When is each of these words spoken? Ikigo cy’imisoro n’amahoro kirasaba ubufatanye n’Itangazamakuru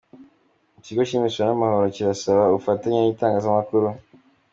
Ikigo 0.79 1.01
cy’imisoro 1.09 1.45
n’amahoro 1.47 1.85
kirasaba 1.95 2.43
ubufatanye 2.49 2.99
n’Itangazamakuru 2.99 3.89